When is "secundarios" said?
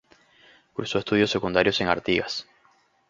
1.29-1.79